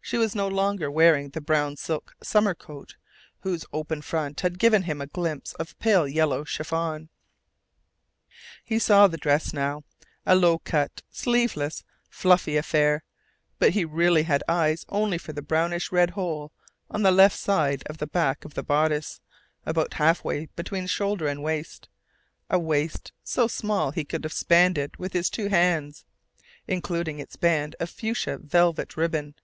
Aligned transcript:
She 0.00 0.16
was 0.16 0.34
no 0.34 0.48
longer 0.48 0.90
wearing 0.90 1.28
the 1.28 1.40
brown 1.42 1.76
silk 1.76 2.14
summer 2.22 2.54
coat 2.54 2.96
whose 3.40 3.66
open 3.74 4.00
front 4.00 4.40
had 4.40 4.58
given 4.58 4.84
him 4.84 5.02
a 5.02 5.06
glimpse 5.06 5.52
of 5.54 5.78
pale 5.80 6.08
yellow 6.08 6.44
chiffon. 6.44 7.10
He 8.64 8.78
saw 8.78 9.06
the 9.06 9.18
dress 9.18 9.52
now, 9.52 9.84
a 10.24 10.34
low 10.34 10.60
cut, 10.60 11.02
sleeveless, 11.10 11.84
fluffy 12.08 12.56
affair, 12.56 13.02
but 13.58 13.74
he 13.74 13.84
really 13.84 14.22
had 14.22 14.42
eyes 14.48 14.86
only 14.88 15.18
for 15.18 15.34
the 15.34 15.42
brownish 15.42 15.92
red 15.92 16.08
hole 16.12 16.52
on 16.90 17.02
the 17.02 17.12
left 17.12 17.38
side 17.38 17.82
of 17.84 17.98
the 17.98 18.06
back 18.06 18.46
of 18.46 18.54
the 18.54 18.62
bodice, 18.62 19.20
about 19.66 19.92
halfway 19.94 20.46
between 20.56 20.86
shoulder 20.86 21.26
and 21.28 21.42
waist 21.42 21.86
a 22.48 22.58
waist 22.58 23.12
so 23.24 23.46
small 23.46 23.90
he 23.90 24.04
could 24.06 24.24
have 24.24 24.32
spanned 24.32 24.78
it 24.78 24.98
with 24.98 25.12
his 25.12 25.28
two 25.28 25.48
hands, 25.48 26.06
including 26.66 27.18
its 27.18 27.36
band 27.36 27.76
of 27.78 27.90
fuchsia 27.90 28.38
velvet 28.38 28.96
ribbon. 28.96 29.34